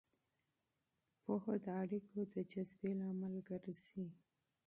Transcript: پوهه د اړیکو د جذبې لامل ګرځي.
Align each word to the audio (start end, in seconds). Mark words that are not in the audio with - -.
پوهه 1.23 1.55
د 1.63 1.65
اړیکو 1.81 2.19
د 2.33 2.35
جذبې 2.51 2.91
لامل 2.99 3.33
ګرځي. 3.49 4.05